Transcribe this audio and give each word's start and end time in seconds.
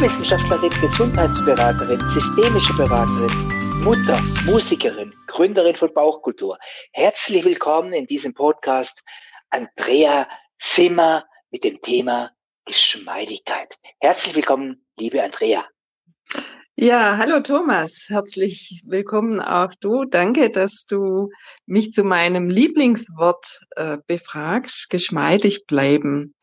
Kulturwissenschaftlerin, 0.00 0.70
Gesundheitsberaterin, 0.80 2.00
systemische 2.00 2.72
Beraterin, 2.72 3.84
Mutter, 3.84 4.18
Musikerin, 4.46 5.12
Gründerin 5.26 5.76
von 5.76 5.92
Bauchkultur. 5.92 6.56
Herzlich 6.92 7.44
willkommen 7.44 7.92
in 7.92 8.06
diesem 8.06 8.32
Podcast 8.32 9.02
Andrea 9.50 10.26
Simmer 10.58 11.26
mit 11.50 11.64
dem 11.64 11.82
Thema 11.82 12.30
Geschmeidigkeit. 12.64 13.76
Herzlich 14.00 14.34
willkommen, 14.34 14.86
liebe 14.96 15.22
Andrea. 15.22 15.66
Ja, 16.76 17.18
hallo 17.18 17.40
Thomas, 17.40 18.06
herzlich 18.08 18.80
willkommen 18.86 19.38
auch 19.38 19.74
du. 19.80 20.06
Danke, 20.06 20.48
dass 20.48 20.86
du 20.86 21.28
mich 21.66 21.92
zu 21.92 22.04
meinem 22.04 22.48
Lieblingswort 22.48 23.60
äh, 23.76 23.98
befragst, 24.06 24.88
geschmeidig 24.88 25.66
bleiben. 25.66 26.34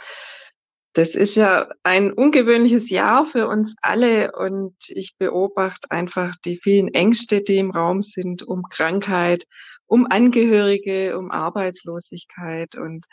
Das 0.97 1.13
ist 1.13 1.35
ja 1.35 1.69
ein 1.83 2.11
ungewöhnliches 2.11 2.89
Jahr 2.89 3.27
für 3.27 3.47
uns 3.47 3.75
alle 3.83 4.31
und 4.31 4.73
ich 4.87 5.15
beobachte 5.19 5.91
einfach 5.91 6.33
die 6.43 6.57
vielen 6.57 6.87
Ängste, 6.87 7.43
die 7.43 7.57
im 7.57 7.69
Raum 7.69 8.01
sind, 8.01 8.41
um 8.41 8.63
Krankheit, 8.63 9.43
um 9.85 10.07
Angehörige, 10.09 11.15
um 11.15 11.29
Arbeitslosigkeit 11.29 12.77
und 12.77 13.05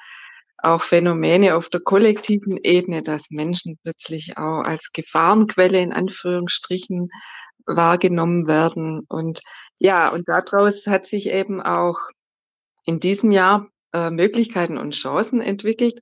auch 0.56 0.80
Phänomene 0.80 1.56
auf 1.56 1.68
der 1.68 1.82
kollektiven 1.82 2.56
Ebene, 2.56 3.02
dass 3.02 3.30
Menschen 3.30 3.76
plötzlich 3.82 4.38
auch 4.38 4.62
als 4.62 4.90
Gefahrenquelle 4.94 5.78
in 5.82 5.92
Anführungsstrichen 5.92 7.10
wahrgenommen 7.66 8.46
werden. 8.46 9.02
Und 9.10 9.40
ja, 9.78 10.08
und 10.08 10.26
daraus 10.26 10.86
hat 10.86 11.06
sich 11.06 11.28
eben 11.28 11.60
auch 11.60 11.98
in 12.86 12.98
diesem 12.98 13.30
Jahr 13.30 13.68
äh, 13.92 14.10
Möglichkeiten 14.10 14.78
und 14.78 14.94
Chancen 14.94 15.42
entwickelt 15.42 16.00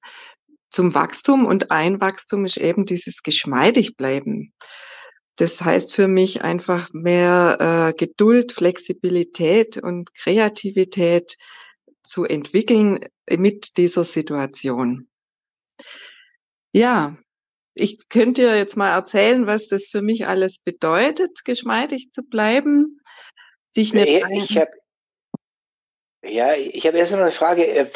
zum 0.73 0.95
Wachstum. 0.95 1.47
Und 1.47 1.71
ein 1.71 2.01
Wachstum 2.01 2.45
ist 2.45 2.57
eben 2.57 2.85
dieses 2.85 3.23
geschmeidig 3.23 3.97
bleiben. 3.97 4.53
Das 5.37 5.61
heißt 5.63 5.95
für 5.95 6.09
mich 6.09 6.43
einfach 6.43 6.91
mehr 6.93 7.93
äh, 7.95 7.99
Geduld, 7.99 8.53
Flexibilität 8.53 9.77
und 9.77 10.15
Kreativität 10.15 11.37
zu 12.05 12.25
entwickeln 12.25 13.01
mit 13.31 13.77
dieser 13.77 14.05
Situation. 14.05 15.09
Ja, 16.73 17.17
ich 17.75 18.09
könnte 18.09 18.43
dir 18.43 18.57
jetzt 18.57 18.77
mal 18.77 18.91
erzählen, 18.91 19.47
was 19.47 19.69
das 19.69 19.87
für 19.87 20.03
mich 20.03 20.27
alles 20.27 20.59
bedeutet, 20.59 21.45
geschmeidig 21.45 22.11
zu 22.13 22.23
bleiben. 22.23 23.01
Sich 23.75 23.95
nicht 23.95 24.09
ich 24.09 24.59
habe 24.59 24.71
ja, 26.25 26.55
ich 26.55 26.87
habe 26.87 26.99
erst 26.99 27.13
noch 27.13 27.21
eine 27.21 27.33
Frage. 27.33 27.67
Äh, 27.67 27.91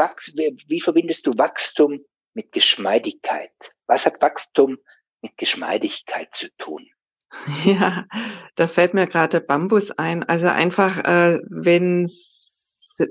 wie 0.67 0.81
verbindest 0.81 1.27
du 1.27 1.37
Wachstum 1.37 2.05
mit 2.37 2.53
Geschmeidigkeit? 2.53 3.51
Was 3.89 4.07
hat 4.07 4.21
Wachstum 4.21 4.79
mit 5.23 5.37
Geschmeidigkeit 5.37 6.29
zu 6.33 6.49
tun? 6.59 6.87
Ja, 7.65 8.07
da 8.55 8.69
fällt 8.69 8.95
mir 8.95 9.07
gerade 9.07 9.41
Bambus 9.41 9.91
ein. 9.91 10.23
Also 10.23 10.47
einfach, 10.47 10.99
äh, 11.05 11.39
wenn 11.51 12.05
es 12.05 12.37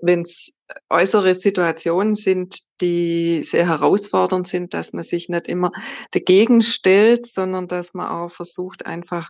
wenn 0.02 0.22
es 0.22 0.52
äußere 0.90 1.36
Situationen 1.36 2.16
sind, 2.16 2.58
die 2.82 3.44
sehr 3.44 3.68
herausfordernd 3.68 4.48
sind, 4.48 4.74
dass 4.74 4.94
man 4.94 5.04
sich 5.04 5.30
nicht 5.30 5.48
immer 5.48 5.72
dagegen 6.10 6.62
stellt, 6.62 7.28
sondern 7.28 7.68
dass 7.68 7.94
man 7.94 8.10
auch 8.10 8.32
versucht, 8.32 8.88
einfach 8.88 9.30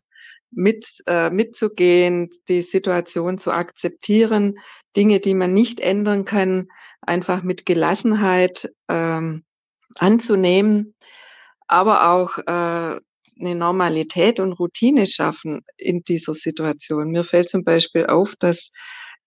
mit, 0.52 1.04
äh, 1.08 1.30
mitzugehen, 1.30 2.30
die 2.48 2.62
Situation 2.62 3.38
zu 3.38 3.52
akzeptieren, 3.52 4.60
Dinge, 4.96 5.20
die 5.20 5.34
man 5.34 5.54
nicht 5.54 5.82
ändern 5.82 6.24
kann, 6.24 6.70
einfach 7.02 7.44
mit 7.44 7.66
Gelassenheit 7.66 8.72
ähm, 8.88 9.44
anzunehmen, 10.00 10.96
aber 11.68 12.12
auch 12.12 12.38
äh, 12.38 13.00
eine 13.40 13.56
Normalität 13.56 14.40
und 14.40 14.54
Routine 14.54 15.08
schaffen 15.08 15.64
in 15.78 16.04
dieser 16.04 16.34
Situation. 16.34 17.12
Mir 17.12 17.24
fällt 17.24 17.50
zum 17.50 17.64
Beispiel 17.64 18.06
auf, 18.06 18.36
dass 18.38 18.72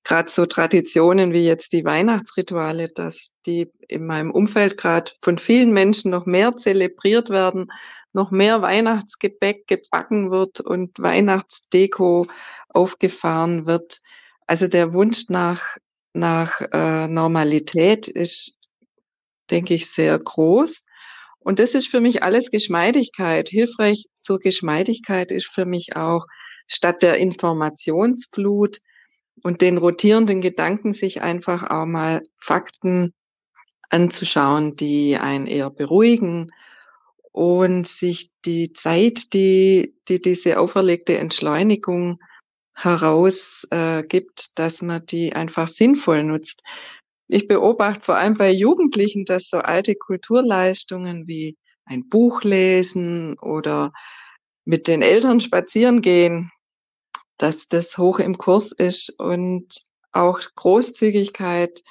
gerade 0.04 0.30
so 0.30 0.46
Traditionen 0.46 1.32
wie 1.32 1.44
jetzt 1.44 1.72
die 1.72 1.84
Weihnachtsrituale, 1.84 2.88
dass 2.88 3.32
die 3.44 3.70
in 3.88 4.06
meinem 4.06 4.30
Umfeld 4.30 4.78
gerade 4.78 5.12
von 5.20 5.38
vielen 5.38 5.72
Menschen 5.72 6.10
noch 6.10 6.24
mehr 6.24 6.56
zelebriert 6.56 7.28
werden, 7.28 7.66
noch 8.14 8.30
mehr 8.30 8.62
Weihnachtsgebäck 8.62 9.66
gebacken 9.66 10.30
wird 10.30 10.60
und 10.60 10.98
Weihnachtsdeko 10.98 12.26
aufgefahren 12.70 13.66
wird. 13.66 13.98
Also 14.46 14.66
der 14.66 14.94
Wunsch 14.94 15.28
nach, 15.28 15.76
nach 16.14 16.60
äh, 16.72 17.06
Normalität 17.06 18.08
ist, 18.08 18.57
denke 19.50 19.74
ich, 19.74 19.90
sehr 19.90 20.18
groß. 20.18 20.84
Und 21.38 21.58
das 21.58 21.74
ist 21.74 21.88
für 21.88 22.00
mich 22.00 22.22
alles 22.22 22.50
Geschmeidigkeit. 22.50 23.48
Hilfreich 23.48 24.06
zur 24.16 24.38
Geschmeidigkeit 24.38 25.32
ist 25.32 25.46
für 25.46 25.64
mich 25.64 25.96
auch 25.96 26.26
statt 26.66 27.02
der 27.02 27.16
Informationsflut 27.18 28.78
und 29.42 29.62
den 29.62 29.78
rotierenden 29.78 30.40
Gedanken 30.40 30.92
sich 30.92 31.22
einfach 31.22 31.70
auch 31.70 31.86
mal 31.86 32.22
Fakten 32.36 33.14
anzuschauen, 33.88 34.74
die 34.74 35.16
einen 35.16 35.46
eher 35.46 35.70
beruhigen 35.70 36.50
und 37.32 37.86
sich 37.86 38.30
die 38.44 38.72
Zeit, 38.72 39.32
die, 39.32 39.94
die 40.08 40.20
diese 40.20 40.58
auferlegte 40.58 41.16
Entschleunigung 41.16 42.18
herausgibt, 42.74 44.40
äh, 44.40 44.52
dass 44.54 44.82
man 44.82 45.04
die 45.06 45.32
einfach 45.32 45.68
sinnvoll 45.68 46.24
nutzt. 46.24 46.62
Ich 47.28 47.46
beobachte 47.46 48.04
vor 48.04 48.16
allem 48.16 48.38
bei 48.38 48.50
Jugendlichen, 48.50 49.26
dass 49.26 49.50
so 49.50 49.58
alte 49.58 49.94
Kulturleistungen 49.94 51.26
wie 51.26 51.58
ein 51.84 52.08
Buch 52.08 52.42
lesen 52.42 53.38
oder 53.38 53.92
mit 54.64 54.88
den 54.88 55.02
Eltern 55.02 55.38
spazieren 55.38 56.00
gehen, 56.00 56.50
dass 57.36 57.68
das 57.68 57.98
hoch 57.98 58.18
im 58.18 58.38
Kurs 58.38 58.72
ist 58.72 59.10
und 59.18 59.66
auch 60.12 60.40
Großzügigkeit 60.56 61.82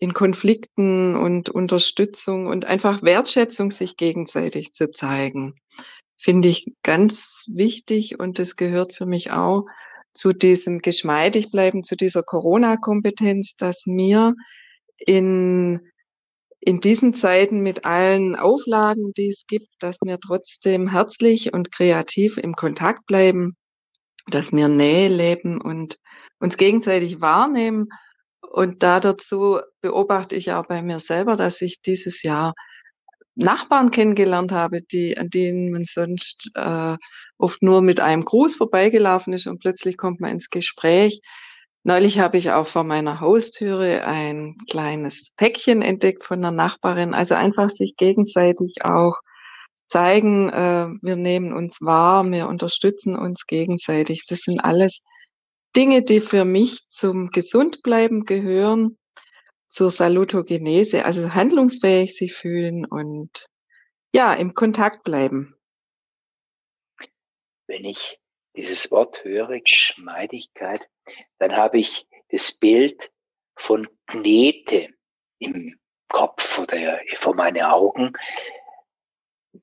in 0.00 0.14
Konflikten 0.14 1.14
und 1.14 1.48
Unterstützung 1.48 2.48
und 2.48 2.64
einfach 2.64 3.04
Wertschätzung 3.04 3.70
sich 3.70 3.96
gegenseitig 3.96 4.74
zu 4.74 4.90
zeigen, 4.90 5.54
finde 6.16 6.48
ich 6.48 6.72
ganz 6.82 7.46
wichtig 7.52 8.18
und 8.18 8.40
das 8.40 8.56
gehört 8.56 8.96
für 8.96 9.06
mich 9.06 9.30
auch 9.30 9.66
zu 10.12 10.32
diesem 10.32 10.80
geschmeidig 10.80 11.52
bleiben, 11.52 11.84
zu 11.84 11.96
dieser 11.96 12.24
Corona-Kompetenz, 12.24 13.54
dass 13.56 13.86
mir 13.86 14.34
in, 14.98 15.80
in 16.60 16.80
diesen 16.80 17.14
Zeiten 17.14 17.60
mit 17.60 17.84
allen 17.84 18.36
Auflagen, 18.36 19.12
die 19.16 19.28
es 19.28 19.44
gibt, 19.46 19.68
dass 19.80 19.98
wir 20.02 20.18
trotzdem 20.18 20.90
herzlich 20.90 21.52
und 21.52 21.72
kreativ 21.72 22.38
im 22.38 22.54
Kontakt 22.54 23.06
bleiben 23.06 23.56
dass 24.26 24.52
wir 24.52 24.68
Nähe 24.68 25.08
leben 25.08 25.60
und 25.60 25.96
uns 26.38 26.56
gegenseitig 26.56 27.20
wahrnehmen. 27.20 27.88
Und 28.40 28.82
da 28.82 29.00
dazu 29.00 29.60
beobachte 29.80 30.36
ich 30.36 30.52
auch 30.52 30.66
bei 30.66 30.82
mir 30.82 31.00
selber, 31.00 31.36
dass 31.36 31.60
ich 31.60 31.80
dieses 31.80 32.22
Jahr 32.22 32.54
Nachbarn 33.34 33.90
kennengelernt 33.90 34.52
habe, 34.52 34.82
die, 34.82 35.16
an 35.16 35.30
denen 35.30 35.72
man 35.72 35.84
sonst 35.84 36.50
äh, 36.54 36.96
oft 37.38 37.62
nur 37.62 37.80
mit 37.80 37.98
einem 38.00 38.24
Gruß 38.24 38.56
vorbeigelaufen 38.56 39.32
ist 39.32 39.46
und 39.46 39.58
plötzlich 39.58 39.96
kommt 39.96 40.20
man 40.20 40.32
ins 40.32 40.50
Gespräch. 40.50 41.20
Neulich 41.84 42.20
habe 42.20 42.36
ich 42.38 42.52
auch 42.52 42.68
vor 42.68 42.84
meiner 42.84 43.20
Haustüre 43.20 44.04
ein 44.04 44.56
kleines 44.70 45.32
Päckchen 45.36 45.82
entdeckt 45.82 46.22
von 46.22 46.38
einer 46.38 46.52
Nachbarin. 46.52 47.12
Also 47.12 47.34
einfach 47.34 47.70
sich 47.70 47.96
gegenseitig 47.96 48.84
auch 48.84 49.16
zeigen, 49.88 50.48
äh, 50.48 50.86
wir 51.02 51.16
nehmen 51.16 51.52
uns 51.52 51.82
wahr, 51.82 52.24
wir 52.30 52.46
unterstützen 52.48 53.16
uns 53.16 53.46
gegenseitig. 53.46 54.24
Das 54.26 54.40
sind 54.40 54.60
alles 54.60 55.00
Dinge, 55.74 56.02
die 56.02 56.20
für 56.20 56.44
mich 56.44 56.86
zum 56.88 57.30
Gesundbleiben 57.30 58.24
gehören, 58.24 58.96
zur 59.68 59.90
Salutogenese, 59.90 61.04
also 61.04 61.34
handlungsfähig 61.34 62.14
sich 62.14 62.34
fühlen 62.34 62.84
und 62.84 63.46
ja, 64.14 64.34
im 64.34 64.54
Kontakt 64.54 65.02
bleiben. 65.02 65.56
Wenn 67.66 67.84
ich 67.84 68.20
dieses 68.54 68.90
Wort 68.90 69.24
höre, 69.24 69.60
Geschmeidigkeit, 69.60 70.86
dann 71.38 71.56
habe 71.56 71.78
ich 71.78 72.06
das 72.30 72.52
Bild 72.52 73.12
von 73.56 73.88
Knete 74.06 74.88
im 75.38 75.78
Kopf 76.08 76.58
oder 76.58 77.00
vor 77.16 77.34
meinen 77.34 77.62
Augen, 77.62 78.12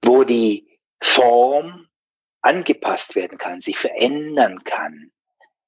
wo 0.03 0.23
die 0.23 0.79
Form 1.01 1.87
angepasst 2.41 3.15
werden 3.15 3.37
kann, 3.37 3.61
sich 3.61 3.77
verändern 3.77 4.63
kann. 4.63 5.11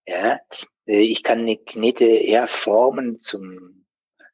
Ja, 0.06 0.39
äh, 0.85 1.00
ich 1.00 1.23
kann 1.23 1.39
eine 1.39 1.57
Knete 1.57 2.06
eher 2.06 2.47
formen 2.47 3.19
zum, 3.19 3.85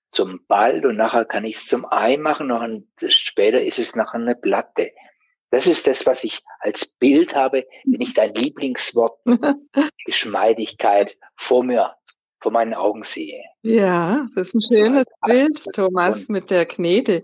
zum 0.10 0.46
Ball 0.48 0.86
und 0.86 0.98
nachher 0.98 1.26
kann 1.26 1.46
ich 1.46 1.58
es 1.58 1.68
zum 1.68 1.86
Ei 1.92 2.18
machen 2.18 2.52
und 2.52 2.88
später 3.08 3.62
ist 3.62 3.80
es 3.80 3.96
nachher 3.96 4.20
eine 4.20 4.36
Platte. 4.36 4.92
Das 5.50 5.66
ist 5.68 5.88
das, 5.88 6.06
was 6.06 6.24
ich 6.24 6.42
als 6.60 6.86
Bild 6.86 7.36
habe, 7.36 7.66
wenn 7.86 8.02
ich 8.02 8.14
dein 8.14 8.34
Lieblingswort 8.34 9.20
Geschmeidigkeit 10.06 11.18
vor 11.36 11.64
mir, 11.64 11.96
vor 12.42 12.52
meinen 12.52 12.74
Augen 12.74 13.04
sehe. 13.04 13.44
Ja, 13.62 14.26
das 14.36 14.50
ist 14.50 14.56
ein 14.56 14.62
schönes 14.62 15.06
Bild, 15.26 15.64
Thomas, 15.74 16.28
mit 16.28 16.50
der 16.50 16.66
Knete. 16.66 17.24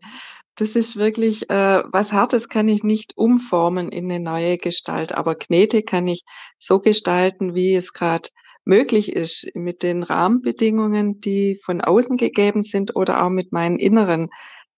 das 0.55 0.75
ist 0.75 0.95
wirklich 0.95 1.49
äh, 1.49 1.83
was 1.85 2.13
Hartes 2.13 2.47
kann 2.47 2.67
ich 2.67 2.83
nicht 2.83 3.17
umformen 3.17 3.89
in 3.89 4.09
eine 4.09 4.23
neue 4.23 4.57
Gestalt, 4.57 5.11
aber 5.11 5.35
Knete 5.35 5.83
kann 5.83 6.07
ich 6.07 6.23
so 6.59 6.79
gestalten, 6.79 7.55
wie 7.55 7.75
es 7.75 7.91
gerade 7.91 8.29
möglich 8.65 9.11
ist, 9.11 9.47
mit 9.55 9.83
den 9.83 10.03
Rahmenbedingungen, 10.03 11.19
die 11.19 11.59
von 11.63 11.81
außen 11.81 12.17
gegeben 12.17 12.63
sind 12.63 12.95
oder 12.95 13.23
auch 13.23 13.29
mit 13.29 13.51
meinen 13.51 13.77
inneren 13.77 14.29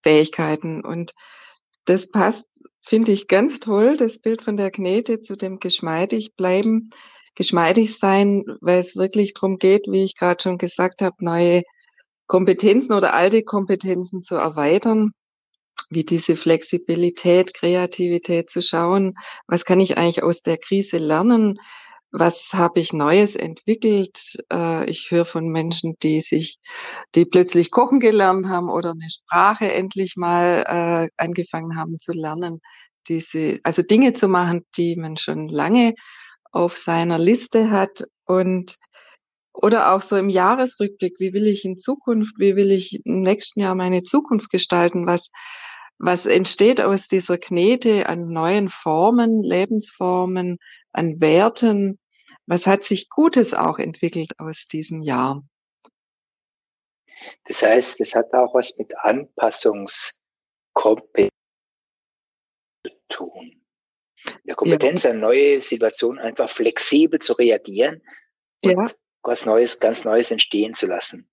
Fähigkeiten. 0.02 0.84
Und 0.84 1.14
das 1.86 2.10
passt, 2.10 2.46
finde 2.86 3.12
ich, 3.12 3.28
ganz 3.28 3.60
toll, 3.60 3.98
das 3.98 4.20
Bild 4.20 4.42
von 4.42 4.58
der 4.58 4.72
Knete 4.72 5.22
zu 5.22 5.36
dem 5.36 5.60
geschmeidig 5.60 6.36
bleiben, 6.36 6.92
geschmeidig 7.36 7.98
sein, 7.98 8.44
weil 8.62 8.80
es 8.80 8.96
wirklich 8.96 9.34
darum 9.34 9.58
geht, 9.58 9.88
wie 9.90 10.04
ich 10.04 10.16
gerade 10.16 10.42
schon 10.42 10.58
gesagt 10.58 11.02
habe, 11.02 11.16
neue 11.20 11.64
Kompetenzen 12.28 12.94
oder 12.94 13.14
alte 13.14 13.44
Kompetenzen 13.44 14.22
zu 14.22 14.36
erweitern, 14.36 15.12
wie 15.90 16.04
diese 16.06 16.36
Flexibilität, 16.36 17.54
Kreativität 17.54 18.50
zu 18.50 18.62
schauen, 18.62 19.16
was 19.48 19.66
kann 19.66 19.80
ich 19.80 19.98
eigentlich 19.98 20.24
aus 20.24 20.42
der 20.42 20.58
Krise 20.58 20.98
lernen, 20.98 21.60
was 22.12 22.54
habe 22.54 22.80
ich 22.80 22.94
Neues 22.94 23.36
entwickelt. 23.36 24.38
Äh, 24.52 24.90
ich 24.90 25.12
höre 25.12 25.26
von 25.26 25.48
Menschen, 25.48 25.96
die 26.02 26.22
sich, 26.22 26.58
die 27.16 27.26
plötzlich 27.26 27.72
kochen 27.72 28.00
gelernt 28.00 28.48
haben 28.48 28.70
oder 28.70 28.92
eine 28.92 29.10
Sprache 29.10 29.72
endlich 29.74 30.16
mal 30.16 30.64
äh, 30.68 31.10
angefangen 31.18 31.78
haben 31.78 32.00
zu 32.00 32.14
lernen, 32.14 32.60
diese, 33.08 33.60
also 33.64 33.82
Dinge 33.82 34.14
zu 34.14 34.28
machen, 34.28 34.66
die 34.78 34.96
man 34.96 35.18
schon 35.18 35.48
lange 35.50 35.94
auf 36.52 36.78
seiner 36.78 37.20
Liste 37.20 37.70
hat 37.70 38.04
und 38.26 38.78
oder 39.54 39.94
auch 39.94 40.02
so 40.02 40.18
im 40.18 40.30
Jahresrückblick, 40.30 41.16
wie 41.20 41.34
will 41.34 41.48
ich 41.48 41.64
in 41.66 41.78
Zukunft, 41.78 42.36
wie 42.38 42.56
will 42.56 42.72
ich 42.72 43.00
im 43.06 43.22
nächsten 43.22 43.62
Jahr 43.62 43.76
meine 43.76 44.04
Zukunft 44.04 44.50
gestalten, 44.50 45.08
was, 45.08 45.30
was 45.98 46.26
entsteht 46.26 46.82
aus 46.82 47.08
dieser 47.08 47.38
Knete 47.38 48.08
an 48.08 48.28
neuen 48.28 48.70
Formen, 48.70 49.44
Lebensformen, 49.44 50.58
an 50.92 51.22
Werten, 51.22 52.00
was 52.48 52.68
hat 52.68 52.84
sich 52.84 53.10
Gutes 53.10 53.54
auch 53.54 53.80
entwickelt 53.80 54.34
aus 54.38 54.68
diesem 54.68 55.02
Jahr? 55.02 55.44
Das 57.46 57.62
heißt, 57.62 58.02
es 58.02 58.14
hat 58.14 58.34
auch 58.34 58.54
was 58.54 58.78
mit 58.78 58.94
Anpassungskompetenz 59.00 61.32
zu 62.86 62.92
tun. 63.10 63.62
Der 64.44 64.56
Kompetenz 64.56 65.04
ja. 65.04 65.12
an 65.12 65.20
neue 65.20 65.62
Situationen 65.62 66.20
einfach 66.20 66.50
flexibel 66.50 67.20
zu 67.20 67.34
reagieren 67.34 68.02
und 68.64 68.72
ja. 68.72 68.92
was 69.24 69.46
Neues, 69.46 69.80
ganz 69.80 70.04
Neues 70.04 70.32
entstehen 70.32 70.76
zu 70.76 70.88
lassen. 70.88 71.30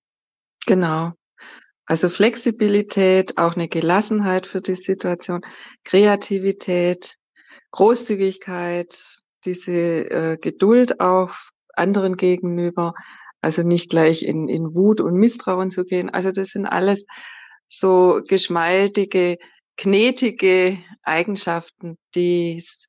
Genau. 0.65 1.13
Also 1.85 2.09
Flexibilität, 2.09 3.37
auch 3.37 3.55
eine 3.55 3.67
Gelassenheit 3.67 4.47
für 4.47 4.61
die 4.61 4.75
Situation, 4.75 5.41
Kreativität, 5.83 7.15
Großzügigkeit, 7.71 8.97
diese 9.45 9.71
äh, 9.71 10.37
Geduld 10.39 10.99
auch 11.01 11.33
anderen 11.75 12.15
gegenüber, 12.15 12.93
also 13.41 13.63
nicht 13.63 13.89
gleich 13.89 14.23
in, 14.23 14.47
in 14.47 14.73
Wut 14.73 15.01
und 15.01 15.15
Misstrauen 15.15 15.71
zu 15.71 15.83
gehen. 15.83 16.09
Also 16.09 16.31
das 16.31 16.49
sind 16.49 16.65
alles 16.65 17.05
so 17.67 18.21
geschmeidige, 18.27 19.37
knetige 19.75 20.77
Eigenschaften, 21.01 21.97
die 22.15 22.57
es 22.57 22.87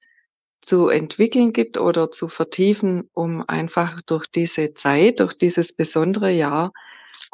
zu 0.63 0.89
entwickeln 0.89 1.53
gibt 1.53 1.79
oder 1.79 2.11
zu 2.11 2.29
vertiefen, 2.29 3.11
um 3.13 3.43
einfach 3.47 4.01
durch 4.03 4.27
diese 4.27 4.75
Zeit, 4.75 5.21
durch 5.21 5.35
dieses 5.35 5.75
besondere 5.75 6.31
Jahr 6.31 6.73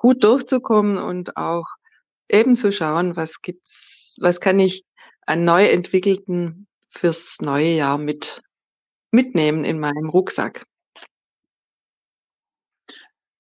gut 0.01 0.25
durchzukommen 0.25 0.97
und 0.97 1.37
auch 1.37 1.67
eben 2.31 2.57
zu 2.57 2.73
schauen, 2.73 3.17
was 3.17 3.43
gibt's, 3.43 4.17
was 4.23 4.41
kann 4.41 4.59
ich 4.59 4.85
an 5.27 5.45
neu 5.45 5.67
entwickelten 5.67 6.67
fürs 6.89 7.37
neue 7.43 7.75
Jahr 7.75 7.99
mit 7.99 8.41
mitnehmen 9.11 9.63
in 9.63 9.79
meinem 9.79 10.09
Rucksack. 10.09 10.65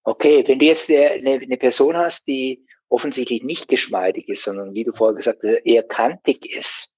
Okay, 0.03 0.45
wenn 0.47 0.59
du 0.59 0.67
jetzt 0.67 0.91
eine, 0.91 1.57
Person 1.57 1.97
hast, 1.97 2.29
die 2.29 2.67
offensichtlich 2.91 3.43
nicht 3.43 3.69
geschmeidig 3.69 4.29
ist, 4.29 4.43
sondern 4.43 4.75
wie 4.75 4.85
du 4.85 4.93
vorher 4.93 5.17
gesagt 5.17 5.43
hast, 5.43 5.65
eher 5.65 5.83
kantig 5.83 6.45
ist 6.55 6.93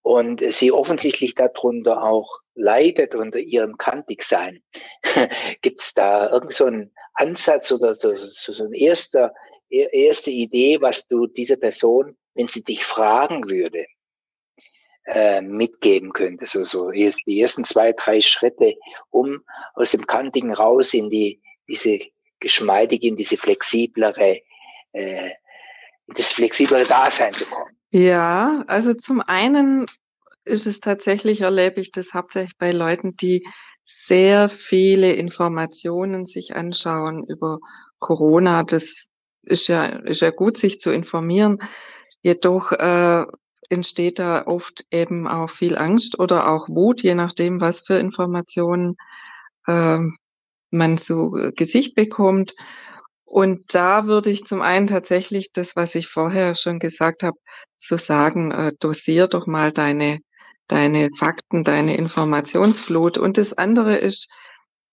und 0.00 0.42
sie 0.54 0.72
offensichtlich 0.72 1.34
darunter 1.34 2.02
auch 2.02 2.40
leidet 2.54 3.14
unter 3.14 3.40
ihrem 3.40 3.76
Kantigsein, 3.76 4.62
gibt 5.60 5.82
es 5.82 5.92
da 5.92 6.30
irgend 6.30 6.54
so 6.54 6.64
einen 6.64 6.94
Ansatz 7.14 7.72
oder 7.72 7.94
so, 7.94 8.14
so 8.30 8.64
ein 8.64 8.72
erster, 8.72 9.32
erste 9.68 10.30
Idee, 10.30 10.80
was 10.80 11.06
du 11.08 11.26
dieser 11.26 11.56
Person, 11.56 12.16
wenn 12.34 12.48
sie 12.48 12.62
dich 12.62 12.84
fragen 12.84 13.48
würde, 13.48 13.86
äh, 15.06 15.40
mitgeben 15.40 16.12
könnte. 16.12 16.46
So, 16.46 16.64
so 16.64 16.90
die 16.90 17.40
ersten 17.40 17.64
zwei, 17.64 17.92
drei 17.92 18.20
Schritte, 18.20 18.74
um 19.10 19.42
aus 19.74 19.92
dem 19.92 20.06
Kantigen 20.06 20.52
raus 20.52 20.94
in 20.94 21.10
die, 21.10 21.40
diese 21.68 22.00
geschmeidige, 22.40 23.08
in 23.08 23.16
diese 23.16 23.36
flexiblere, 23.36 24.40
äh, 24.92 25.30
in 26.06 26.14
das 26.14 26.32
flexiblere 26.32 26.84
Dasein 26.84 27.32
zu 27.32 27.46
kommen. 27.46 27.76
Ja, 27.90 28.64
also 28.66 28.92
zum 28.94 29.20
einen 29.20 29.86
ist 30.44 30.66
es 30.66 30.80
tatsächlich, 30.80 31.40
erlebe 31.40 31.80
ich 31.80 31.92
das 31.92 32.12
hauptsächlich 32.12 32.58
bei 32.58 32.72
Leuten, 32.72 33.16
die 33.16 33.46
sehr 33.84 34.48
viele 34.48 35.12
Informationen 35.12 36.26
sich 36.26 36.56
anschauen 36.56 37.24
über 37.24 37.58
Corona. 37.98 38.64
Das 38.64 39.04
ist 39.42 39.68
ja, 39.68 39.86
ist 39.86 40.20
ja 40.20 40.30
gut, 40.30 40.56
sich 40.56 40.80
zu 40.80 40.90
informieren. 40.90 41.58
Jedoch 42.22 42.72
äh, 42.72 43.24
entsteht 43.68 44.18
da 44.18 44.46
oft 44.46 44.84
eben 44.90 45.28
auch 45.28 45.50
viel 45.50 45.76
Angst 45.76 46.18
oder 46.18 46.50
auch 46.50 46.68
Wut, 46.68 47.02
je 47.02 47.14
nachdem, 47.14 47.60
was 47.60 47.82
für 47.82 47.94
Informationen 47.94 48.96
äh, 49.66 49.98
man 50.70 50.98
zu 50.98 51.52
Gesicht 51.54 51.94
bekommt. 51.94 52.54
Und 53.24 53.74
da 53.74 54.06
würde 54.06 54.30
ich 54.30 54.44
zum 54.44 54.62
einen 54.62 54.86
tatsächlich 54.86 55.52
das, 55.52 55.76
was 55.76 55.94
ich 55.94 56.08
vorher 56.08 56.54
schon 56.54 56.78
gesagt 56.78 57.22
habe, 57.22 57.36
zu 57.78 57.98
sagen, 57.98 58.52
äh, 58.52 58.72
dosier 58.78 59.26
doch 59.26 59.46
mal 59.46 59.72
deine, 59.72 60.20
deine 60.68 61.10
Fakten, 61.16 61.64
deine 61.64 61.96
Informationsflut. 61.96 63.18
Und 63.18 63.38
das 63.38 63.52
andere 63.52 63.96
ist, 63.96 64.30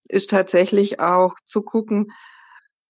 ist 0.07 0.29
tatsächlich 0.29 0.99
auch 0.99 1.35
zu 1.45 1.61
gucken, 1.61 2.11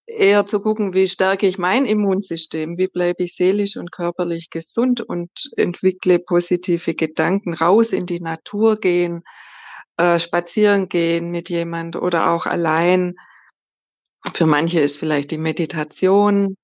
eher 0.06 0.46
zu 0.46 0.60
gucken, 0.60 0.92
wie 0.94 1.08
stärke 1.08 1.46
ich 1.46 1.58
mein 1.58 1.86
Immunsystem, 1.86 2.76
wie 2.76 2.88
bleibe 2.88 3.22
ich 3.24 3.34
seelisch 3.36 3.76
und 3.76 3.92
körperlich 3.92 4.50
gesund 4.50 5.00
und 5.00 5.30
entwickle 5.56 6.18
positive 6.18 6.94
Gedanken, 6.94 7.54
raus 7.54 7.92
in 7.92 8.06
die 8.06 8.20
Natur 8.20 8.78
gehen, 8.78 9.22
äh, 9.96 10.18
spazieren 10.18 10.88
gehen 10.88 11.30
mit 11.30 11.48
jemand 11.50 11.96
oder 11.96 12.30
auch 12.30 12.46
allein. 12.46 13.14
Für 14.34 14.46
manche 14.46 14.80
ist 14.80 14.98
vielleicht 14.98 15.30
die 15.30 15.38
Meditation. 15.38 16.56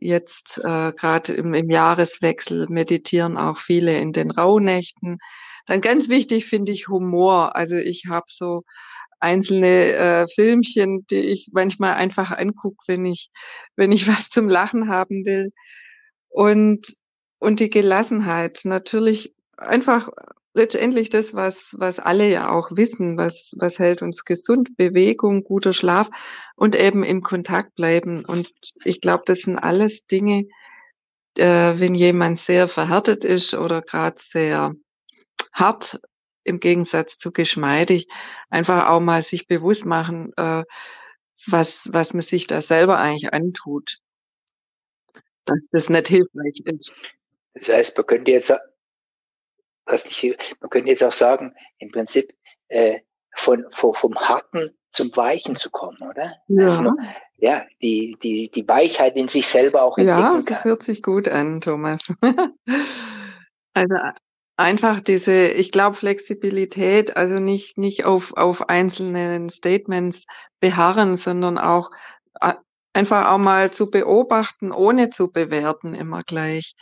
Jetzt 0.00 0.58
äh, 0.64 0.92
gerade 0.92 1.32
im, 1.34 1.54
im 1.54 1.70
Jahreswechsel 1.70 2.66
meditieren 2.68 3.36
auch 3.36 3.58
viele 3.58 3.98
in 3.98 4.12
den 4.12 4.30
Rauhnächten. 4.30 5.18
Dann 5.66 5.80
ganz 5.80 6.08
wichtig 6.08 6.46
finde 6.46 6.72
ich 6.72 6.88
Humor. 6.88 7.56
Also 7.56 7.76
ich 7.76 8.04
habe 8.08 8.26
so 8.28 8.62
einzelne 9.20 9.94
äh, 9.94 10.26
Filmchen, 10.28 11.06
die 11.10 11.16
ich 11.16 11.48
manchmal 11.52 11.94
einfach 11.94 12.30
angucke, 12.30 12.84
wenn 12.86 13.06
ich, 13.06 13.30
wenn 13.76 13.92
ich 13.92 14.06
was 14.08 14.28
zum 14.28 14.48
Lachen 14.48 14.88
haben 14.88 15.24
will. 15.24 15.52
Und, 16.28 16.86
und 17.38 17.60
die 17.60 17.70
Gelassenheit, 17.70 18.60
natürlich 18.64 19.34
einfach 19.56 20.10
letztendlich 20.54 21.10
das, 21.10 21.34
was, 21.34 21.74
was 21.78 21.98
alle 21.98 22.30
ja 22.30 22.50
auch 22.50 22.70
wissen, 22.72 23.16
was, 23.16 23.52
was 23.58 23.78
hält 23.78 24.02
uns 24.02 24.24
gesund, 24.24 24.76
Bewegung, 24.76 25.42
guter 25.42 25.72
Schlaf 25.72 26.08
und 26.56 26.76
eben 26.76 27.02
im 27.02 27.22
Kontakt 27.22 27.74
bleiben. 27.74 28.24
Und 28.24 28.50
ich 28.84 29.00
glaube, 29.00 29.24
das 29.26 29.40
sind 29.40 29.58
alles 29.58 30.06
Dinge, 30.06 30.46
äh, 31.36 31.74
wenn 31.76 31.94
jemand 31.94 32.38
sehr 32.38 32.68
verhärtet 32.68 33.24
ist 33.24 33.54
oder 33.54 33.82
gerade 33.82 34.16
sehr 34.18 34.74
hart 35.52 36.00
im 36.44 36.60
Gegensatz 36.60 37.16
zu 37.16 37.32
geschmeidig, 37.32 38.06
einfach 38.50 38.88
auch 38.88 39.00
mal 39.00 39.22
sich 39.22 39.46
bewusst 39.46 39.86
machen, 39.86 40.32
äh, 40.36 40.64
was, 41.46 41.88
was 41.92 42.14
man 42.14 42.22
sich 42.22 42.46
da 42.46 42.62
selber 42.62 42.98
eigentlich 42.98 43.32
antut. 43.32 43.98
Dass 45.46 45.68
das 45.70 45.88
nicht 45.88 46.08
hilfreich 46.08 46.60
ist. 46.64 46.92
Das 47.54 47.68
heißt, 47.68 47.96
man 47.96 48.06
könnte 48.06 48.30
jetzt, 48.30 48.52
was 49.84 50.04
nicht, 50.04 50.56
man 50.60 50.70
könnte 50.70 50.90
jetzt 50.90 51.04
auch 51.04 51.12
sagen, 51.12 51.54
im 51.78 51.90
Prinzip 51.90 52.34
äh, 52.68 53.00
von, 53.36 53.66
von, 53.70 53.94
vom 53.94 54.14
Harten 54.16 54.70
zum 54.92 55.14
Weichen 55.16 55.56
zu 55.56 55.70
kommen, 55.70 55.98
oder? 56.08 56.36
Ja. 56.48 56.66
Also, 56.66 56.90
ja, 57.36 57.66
die, 57.82 58.16
die, 58.22 58.50
die 58.50 58.66
Weichheit 58.66 59.16
in 59.16 59.28
sich 59.28 59.46
selber 59.46 59.82
auch 59.82 59.98
entdecken 59.98 60.18
Ja, 60.18 60.42
das 60.42 60.62
kann. 60.62 60.70
hört 60.70 60.82
sich 60.82 61.02
gut 61.02 61.28
an, 61.28 61.60
Thomas. 61.60 62.00
also 63.74 63.96
Einfach 64.56 65.00
diese, 65.00 65.48
ich 65.48 65.72
glaube, 65.72 65.96
Flexibilität, 65.96 67.16
also 67.16 67.40
nicht, 67.40 67.76
nicht 67.76 68.04
auf, 68.04 68.32
auf 68.36 68.68
einzelnen 68.68 69.48
Statements 69.48 70.26
beharren, 70.60 71.16
sondern 71.16 71.58
auch 71.58 71.90
einfach 72.92 73.26
auch 73.32 73.38
mal 73.38 73.72
zu 73.72 73.90
beobachten, 73.90 74.70
ohne 74.72 75.10
zu 75.10 75.30
bewerten 75.32 75.94
immer 75.94 76.20
gleich. 76.20 76.74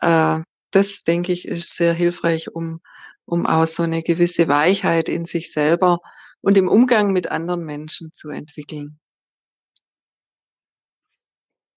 äh, 0.00 0.40
das 0.70 1.02
denke 1.04 1.32
ich 1.32 1.46
ist 1.46 1.74
sehr 1.76 1.94
hilfreich, 1.94 2.54
um, 2.54 2.80
um 3.24 3.46
auch 3.46 3.66
so 3.66 3.82
eine 3.82 4.02
gewisse 4.02 4.48
Weichheit 4.48 5.08
in 5.08 5.24
sich 5.24 5.52
selber 5.52 5.98
und 6.42 6.56
im 6.56 6.68
Umgang 6.68 7.12
mit 7.12 7.30
anderen 7.30 7.64
Menschen 7.64 8.12
zu 8.12 8.28
entwickeln. 8.30 8.98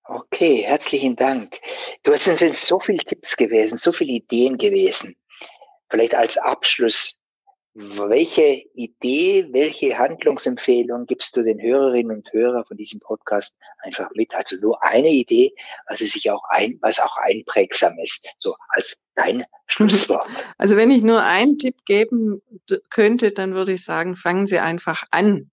Okay, 0.03 0.63
herzlichen 0.63 1.15
Dank. 1.15 1.59
Du 2.03 2.11
hast 2.11 2.25
sind 2.25 2.55
so 2.55 2.79
viele 2.79 3.03
Tipps 3.03 3.37
gewesen, 3.37 3.77
so 3.77 3.91
viele 3.91 4.13
Ideen 4.13 4.57
gewesen. 4.57 5.15
Vielleicht 5.89 6.15
als 6.15 6.37
Abschluss 6.37 7.19
welche 7.75 8.63
Idee, 8.73 9.47
welche 9.51 9.97
Handlungsempfehlung 9.97 11.05
gibst 11.05 11.37
du 11.37 11.43
den 11.43 11.61
Hörerinnen 11.61 12.17
und 12.17 12.33
Hörern 12.33 12.65
von 12.65 12.77
diesem 12.77 12.99
Podcast 12.99 13.55
einfach 13.83 14.09
mit? 14.15 14.33
Also 14.33 14.57
nur 14.59 14.83
eine 14.83 15.09
Idee, 15.09 15.53
was 15.87 16.01
es 16.01 16.11
sich 16.11 16.29
auch 16.31 16.43
ein, 16.49 16.77
was 16.81 16.99
auch 16.99 17.15
einprägsam 17.17 17.97
ist, 17.99 18.27
so 18.39 18.55
als 18.69 18.97
dein 19.15 19.45
Schlusswort. 19.67 20.27
Also 20.57 20.75
wenn 20.75 20.91
ich 20.91 21.03
nur 21.03 21.21
einen 21.21 21.57
Tipp 21.57 21.75
geben 21.85 22.41
könnte, 22.89 23.31
dann 23.31 23.53
würde 23.53 23.73
ich 23.73 23.85
sagen, 23.85 24.15
fangen 24.15 24.47
Sie 24.47 24.59
einfach 24.59 25.03
an 25.11 25.51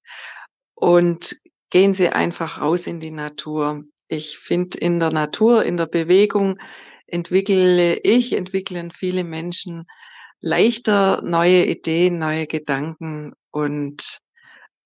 und 0.75 1.37
gehen 1.71 1.95
Sie 1.95 2.09
einfach 2.09 2.61
raus 2.61 2.87
in 2.87 2.99
die 2.99 3.13
Natur. 3.13 3.85
Ich 4.09 4.39
finde 4.39 4.79
in 4.79 5.01
der 5.01 5.13
Natur, 5.13 5.65
in 5.65 5.77
der 5.77 5.87
Bewegung 5.87 6.59
entwickle 7.07 7.99
ich, 8.03 8.33
entwickeln 8.33 8.91
viele 8.91 9.23
Menschen 9.23 9.87
leichter 10.41 11.23
neue 11.23 11.65
Ideen, 11.67 12.19
neue 12.19 12.47
Gedanken 12.47 13.33
und 13.51 14.21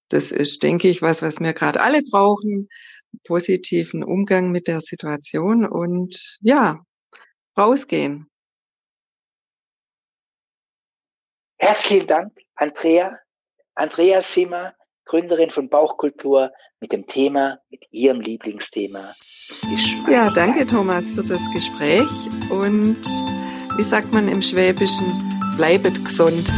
das 0.09 0.33
ist, 0.33 0.62
denke 0.62 0.88
ich, 0.88 1.02
was, 1.02 1.23
was 1.23 1.40
wir 1.40 1.52
gerade 1.52 1.80
alle 1.80 2.02
brauchen, 2.02 2.69
positiven 3.25 4.02
Umgang 4.02 4.50
mit 4.50 4.69
der 4.69 4.80
Situation 4.80 5.64
und 5.64 6.38
ja, 6.40 6.85
rausgehen. 7.57 8.28
Herzlichen 11.59 12.07
Dank, 12.07 12.33
Andrea. 12.54 13.19
Andrea 13.75 14.23
Simmer, 14.23 14.75
Gründerin 15.04 15.50
von 15.50 15.69
Bauchkultur 15.69 16.52
mit 16.80 16.92
dem 16.92 17.07
Thema, 17.07 17.59
mit 17.71 17.85
ihrem 17.90 18.21
Lieblingsthema. 18.21 19.14
Ja, 20.11 20.30
danke 20.30 20.66
Thomas 20.66 21.07
für 21.14 21.23
das 21.23 21.40
Gespräch 21.52 22.50
und 22.50 22.99
wie 23.76 23.83
sagt 23.83 24.12
man 24.12 24.28
im 24.28 24.42
Schwäbischen, 24.42 25.40
bleibet 25.57 26.04
gesund. 26.04 26.49